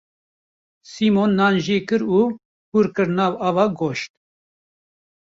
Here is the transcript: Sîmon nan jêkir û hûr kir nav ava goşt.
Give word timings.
Sîmon 0.91 1.31
nan 1.39 1.55
jêkir 1.65 2.01
û 2.17 2.21
hûr 2.71 2.85
kir 2.95 3.07
nav 3.17 3.33
ava 3.47 3.65
goşt. 3.79 4.11